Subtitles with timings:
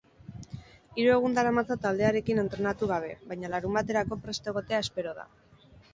[1.01, 5.29] Hiru egun daramatza taldearekin entrenatu gabe, baina larunbaterako prest egotea espero da.